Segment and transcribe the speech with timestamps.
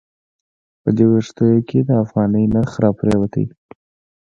[0.81, 3.45] په دې وروستیو کې د افغانۍ نرخ راپریوتی.